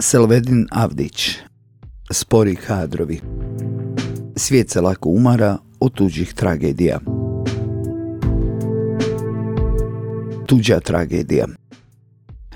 Selvedin 0.00 0.66
Avdić 0.70 1.38
Spori 2.10 2.56
kadrovi 2.56 3.20
Svijet 4.36 4.70
se 4.70 4.80
lako 4.80 5.08
umara 5.08 5.58
od 5.80 5.92
tuđih 5.92 6.34
tragedija 6.34 7.00
Tuđa 10.46 10.80
tragedija 10.80 11.46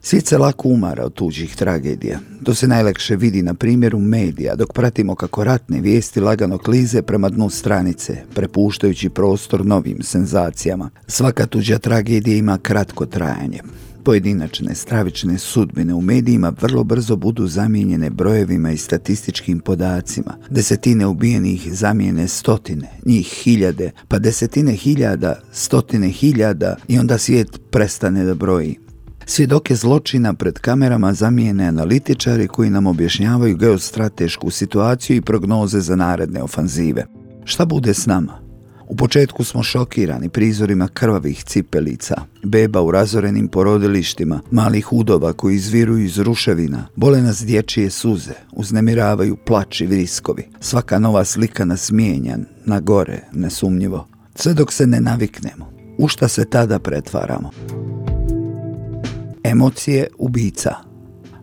Svijet 0.00 0.26
se 0.26 0.38
lako 0.38 0.68
umara 0.68 1.04
od 1.04 1.14
tuđih 1.14 1.56
tragedija. 1.56 2.18
To 2.44 2.54
se 2.54 2.68
najlakše 2.68 3.16
vidi 3.16 3.42
na 3.42 3.54
primjeru 3.54 3.98
medija, 3.98 4.54
dok 4.54 4.72
pratimo 4.72 5.14
kako 5.14 5.44
ratne 5.44 5.80
vijesti 5.80 6.20
lagano 6.20 6.58
klize 6.58 7.02
prema 7.02 7.28
dnu 7.28 7.50
stranice, 7.50 8.16
prepuštajući 8.34 9.08
prostor 9.08 9.66
novim 9.66 10.02
senzacijama. 10.02 10.90
Svaka 11.06 11.46
tuđa 11.46 11.78
tragedija 11.78 12.36
ima 12.36 12.58
kratko 12.62 13.06
trajanje. 13.06 13.60
Pojedinačne 14.04 14.74
stravične 14.74 15.38
sudbine 15.38 15.94
u 15.94 16.00
medijima 16.00 16.52
vrlo 16.60 16.84
brzo 16.84 17.16
budu 17.16 17.46
zamijenjene 17.46 18.10
brojevima 18.10 18.70
i 18.70 18.76
statističkim 18.76 19.60
podacima. 19.60 20.36
Desetine 20.50 21.06
ubijenih 21.06 21.74
zamijene 21.74 22.28
stotine, 22.28 22.88
njih 23.06 23.26
hiljade, 23.26 23.90
pa 24.08 24.18
desetine 24.18 24.72
hiljada, 24.72 25.40
stotine 25.52 26.08
hiljada 26.08 26.76
i 26.88 26.98
onda 26.98 27.18
svijet 27.18 27.60
prestane 27.70 28.24
da 28.24 28.34
broji. 28.34 28.78
Svjedoke 29.26 29.74
zločina 29.74 30.34
pred 30.34 30.58
kamerama 30.58 31.12
zamijene 31.12 31.66
analitičari 31.66 32.48
koji 32.48 32.70
nam 32.70 32.86
objašnjavaju 32.86 33.56
geostratešku 33.56 34.50
situaciju 34.50 35.16
i 35.16 35.20
prognoze 35.20 35.80
za 35.80 35.96
naredne 35.96 36.42
ofanzive. 36.42 37.06
Šta 37.44 37.64
bude 37.64 37.94
s 37.94 38.06
nama? 38.06 38.43
U 38.88 38.96
početku 38.96 39.44
smo 39.44 39.62
šokirani 39.62 40.28
prizorima 40.28 40.88
krvavih 40.88 41.44
cipelica, 41.44 42.14
beba 42.42 42.82
u 42.82 42.90
razorenim 42.90 43.48
porodilištima, 43.48 44.40
malih 44.50 44.92
udova 44.92 45.32
koji 45.32 45.54
izviruju 45.54 46.04
iz 46.04 46.18
ruševina, 46.18 46.86
bole 46.96 47.22
nas 47.22 47.44
dječije 47.44 47.90
suze, 47.90 48.32
uznemiravaju 48.52 49.36
plač 49.36 49.80
i 49.80 49.86
vriskovi. 49.86 50.48
Svaka 50.60 50.98
nova 50.98 51.24
slika 51.24 51.64
nas 51.64 51.90
mijenja, 51.90 52.38
na 52.64 52.80
gore, 52.80 53.20
nesumnjivo. 53.32 54.06
Sve 54.34 54.54
dok 54.54 54.72
se 54.72 54.86
ne 54.86 55.00
naviknemo. 55.00 55.72
U 55.98 56.08
šta 56.08 56.28
se 56.28 56.44
tada 56.44 56.78
pretvaramo? 56.78 57.50
Emocije 59.44 60.06
ubica. 60.18 60.74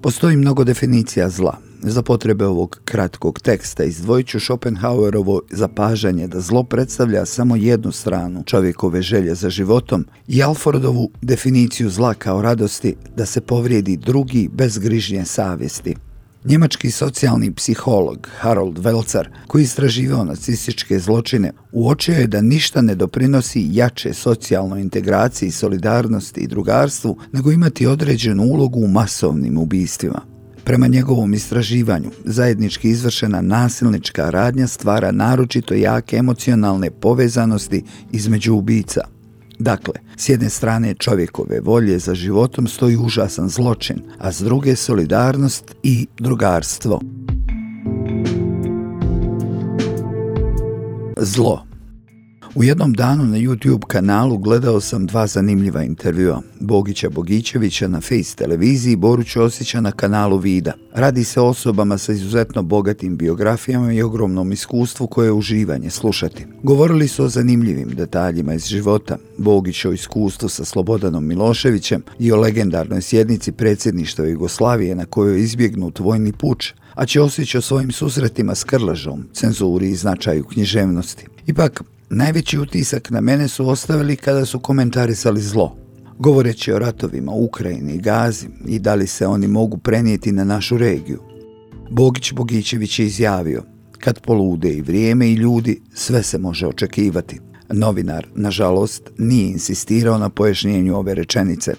Postoji 0.00 0.36
mnogo 0.36 0.64
definicija 0.64 1.28
zla. 1.28 1.69
Za 1.82 2.02
potrebe 2.02 2.46
ovog 2.46 2.80
kratkog 2.84 3.40
teksta 3.40 3.84
izdvojit 3.84 4.26
ću 4.26 4.40
Schopenhauerovo 4.40 5.40
zapažanje 5.50 6.26
da 6.26 6.40
zlo 6.40 6.62
predstavlja 6.62 7.26
samo 7.26 7.56
jednu 7.56 7.92
stranu 7.92 8.42
čovjekove 8.46 9.02
želje 9.02 9.34
za 9.34 9.50
životom 9.50 10.06
i 10.28 10.42
Alfordovu 10.42 11.10
definiciju 11.22 11.90
zla 11.90 12.14
kao 12.14 12.42
radosti 12.42 12.96
da 13.16 13.26
se 13.26 13.40
povrijedi 13.40 13.96
drugi 13.96 14.48
bez 14.52 14.78
grižnje 14.78 15.24
savjesti. 15.24 15.94
Njemački 16.44 16.90
socijalni 16.90 17.54
psiholog 17.54 18.28
Harold 18.38 18.78
Welzer, 18.78 19.24
koji 19.46 19.62
istraživao 19.62 20.24
nacističke 20.24 20.98
zločine, 20.98 21.52
uočio 21.72 22.14
je 22.14 22.26
da 22.26 22.40
ništa 22.40 22.80
ne 22.80 22.94
doprinosi 22.94 23.68
jače 23.70 24.14
socijalnoj 24.14 24.80
integraciji, 24.80 25.50
solidarnosti 25.50 26.40
i 26.40 26.46
drugarstvu, 26.46 27.18
nego 27.32 27.52
imati 27.52 27.86
određenu 27.86 28.42
ulogu 28.42 28.80
u 28.80 28.88
masovnim 28.88 29.58
ubistvima. 29.58 30.39
Prema 30.64 30.86
njegovom 30.86 31.34
istraživanju, 31.34 32.10
zajednički 32.24 32.88
izvršena 32.88 33.40
nasilnička 33.40 34.30
radnja 34.30 34.66
stvara 34.66 35.12
naročito 35.12 35.74
jake 35.74 36.16
emocionalne 36.16 36.90
povezanosti 36.90 37.84
između 38.12 38.54
ubica– 38.54 39.00
Dakle, 39.60 39.94
s 40.16 40.28
jedne 40.28 40.50
strane 40.50 40.94
čovjekove 40.94 41.60
volje 41.60 41.98
za 41.98 42.14
životom 42.14 42.66
stoji 42.66 42.96
užasan 42.96 43.48
zločin, 43.48 43.96
a 44.18 44.32
s 44.32 44.40
druge 44.40 44.76
solidarnost 44.76 45.64
i 45.82 46.06
drugarstvo. 46.18 47.00
Zlo 51.16 51.69
u 52.54 52.64
jednom 52.64 52.92
danu 52.92 53.24
na 53.24 53.36
YouTube 53.36 53.86
kanalu 53.86 54.38
gledao 54.38 54.80
sam 54.80 55.06
dva 55.06 55.26
zanimljiva 55.26 55.82
intervjua. 55.82 56.42
Bogića 56.60 57.10
Bogićevića 57.10 57.88
na 57.88 58.00
Face 58.00 58.36
televiziji 58.36 58.92
i 58.92 58.96
Boru 58.96 59.24
Ćosića 59.24 59.80
na 59.80 59.92
kanalu 59.92 60.38
Vida. 60.38 60.72
Radi 60.94 61.24
se 61.24 61.40
o 61.40 61.46
osobama 61.46 61.98
sa 61.98 62.12
izuzetno 62.12 62.62
bogatim 62.62 63.16
biografijama 63.16 63.92
i 63.92 64.02
ogromnom 64.02 64.52
iskustvu 64.52 65.06
koje 65.06 65.26
je 65.26 65.32
uživanje 65.32 65.90
slušati. 65.90 66.46
Govorili 66.62 67.08
su 67.08 67.24
o 67.24 67.28
zanimljivim 67.28 67.88
detaljima 67.88 68.54
iz 68.54 68.66
života, 68.66 69.16
Bogić 69.38 69.84
o 69.84 69.92
iskustvu 69.92 70.48
sa 70.48 70.64
Slobodanom 70.64 71.26
Miloševićem 71.26 72.02
i 72.18 72.32
o 72.32 72.36
legendarnoj 72.36 73.02
sjednici 73.02 73.52
predsjedništva 73.52 74.26
Jugoslavije 74.26 74.94
na 74.94 75.04
kojoj 75.04 75.36
je 75.36 75.42
izbjegnut 75.42 75.98
vojni 75.98 76.32
puč, 76.32 76.72
a 76.94 77.06
Ćosić 77.06 77.54
o 77.54 77.60
svojim 77.60 77.92
susretima 77.92 78.54
s 78.54 78.64
Krlažom, 78.64 79.24
cenzuri 79.32 79.90
i 79.90 79.96
značaju 79.96 80.44
književnosti. 80.44 81.26
Ipak, 81.46 81.82
Najveći 82.12 82.58
utisak 82.58 83.10
na 83.10 83.20
mene 83.20 83.48
su 83.48 83.68
ostavili 83.68 84.16
kada 84.16 84.44
su 84.44 84.60
komentarisali 84.60 85.40
zlo, 85.40 85.76
govoreći 86.18 86.72
o 86.72 86.78
ratovima 86.78 87.32
u 87.32 87.44
Ukrajini 87.44 87.94
i 87.94 88.00
Gazi 88.00 88.46
i 88.66 88.78
da 88.78 88.94
li 88.94 89.06
se 89.06 89.26
oni 89.26 89.48
mogu 89.48 89.78
prenijeti 89.78 90.32
na 90.32 90.44
našu 90.44 90.78
regiju. 90.78 91.20
Bogić 91.90 92.32
Bogićević 92.32 92.98
je 92.98 93.06
izjavio, 93.06 93.62
kad 93.98 94.20
polude 94.20 94.72
i 94.72 94.82
vrijeme 94.82 95.28
i 95.28 95.34
ljudi, 95.34 95.80
sve 95.94 96.22
se 96.22 96.38
može 96.38 96.66
očekivati. 96.66 97.40
Novinar, 97.68 98.26
nažalost, 98.34 99.10
nije 99.18 99.50
insistirao 99.50 100.18
na 100.18 100.28
pojašnjenju 100.28 100.96
ove 100.96 101.14
rečenice. 101.14 101.74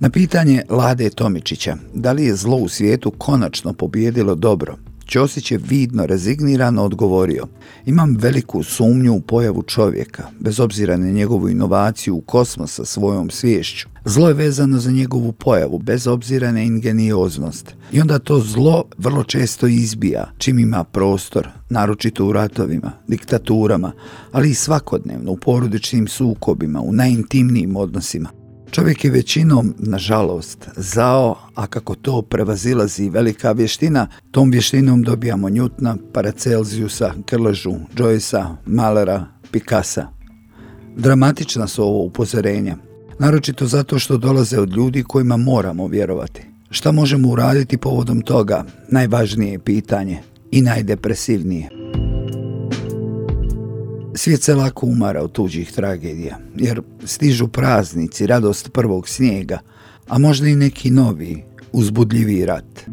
Na 0.00 0.10
pitanje 0.10 0.62
Lade 0.68 1.10
Tomičića, 1.10 1.76
da 1.94 2.12
li 2.12 2.24
je 2.24 2.36
zlo 2.36 2.56
u 2.56 2.68
svijetu 2.68 3.10
konačno 3.10 3.72
pobijedilo 3.72 4.34
dobro, 4.34 4.76
Ćosić 5.06 5.50
je 5.50 5.58
vidno 5.58 6.06
rezignirano 6.06 6.84
odgovorio 6.84 7.46
Imam 7.86 8.16
veliku 8.20 8.62
sumnju 8.62 9.14
u 9.14 9.20
pojavu 9.20 9.62
čovjeka, 9.62 10.26
bez 10.40 10.60
obzira 10.60 10.96
na 10.96 11.10
njegovu 11.10 11.48
inovaciju 11.48 12.16
u 12.16 12.20
kosmos 12.20 12.74
sa 12.74 12.84
svojom 12.84 13.30
sviješću. 13.30 13.88
Zlo 14.04 14.28
je 14.28 14.34
vezano 14.34 14.78
za 14.78 14.90
njegovu 14.90 15.32
pojavu, 15.32 15.78
bez 15.78 16.06
obzira 16.06 16.52
na 16.52 16.62
ingenioznost. 16.62 17.74
I 17.92 18.00
onda 18.00 18.18
to 18.18 18.40
zlo 18.40 18.84
vrlo 18.98 19.24
često 19.24 19.66
izbija, 19.66 20.32
čim 20.38 20.58
ima 20.58 20.84
prostor, 20.84 21.48
naročito 21.70 22.26
u 22.26 22.32
ratovima, 22.32 22.92
diktaturama, 23.08 23.92
ali 24.32 24.50
i 24.50 24.54
svakodnevno 24.54 25.32
u 25.32 25.36
porodičnim 25.36 26.08
sukobima, 26.08 26.80
u 26.80 26.92
najintimnijim 26.92 27.76
odnosima. 27.76 28.45
Čovjek 28.76 29.04
je 29.04 29.10
većinom, 29.10 29.74
nažalost, 29.78 30.68
zao, 30.76 31.36
a 31.54 31.66
kako 31.66 31.94
to 31.94 32.22
prevazilazi 32.22 33.10
velika 33.10 33.52
vještina, 33.52 34.08
tom 34.30 34.50
vještinom 34.50 35.02
dobijamo 35.02 35.50
Njutna, 35.50 35.96
Paracelziusa, 36.12 37.14
Krležu, 37.26 37.74
Joycea, 37.94 38.54
Malera, 38.66 39.26
Picasa. 39.50 40.06
Dramatična 40.96 41.66
su 41.66 41.82
ovo 41.82 42.02
upozorenja, 42.04 42.76
naročito 43.18 43.66
zato 43.66 43.98
što 43.98 44.16
dolaze 44.16 44.60
od 44.60 44.70
ljudi 44.76 45.02
kojima 45.02 45.36
moramo 45.36 45.86
vjerovati. 45.86 46.42
Šta 46.70 46.92
možemo 46.92 47.28
uraditi 47.28 47.78
povodom 47.78 48.20
toga? 48.20 48.64
Najvažnije 48.88 49.52
je 49.52 49.58
pitanje 49.58 50.18
i 50.50 50.62
najdepresivnije. 50.62 51.75
Svijet 54.16 54.42
se 54.42 54.54
lako 54.54 54.86
umara 54.86 55.22
od 55.22 55.32
tuđih 55.32 55.72
tragedija, 55.72 56.38
jer 56.56 56.82
stižu 57.04 57.48
praznici, 57.48 58.26
radost 58.26 58.72
prvog 58.72 59.08
snijega, 59.08 59.58
a 60.08 60.18
možda 60.18 60.48
i 60.48 60.56
neki 60.56 60.90
novi, 60.90 61.44
uzbudljiviji 61.72 62.46
rat. 62.46 62.86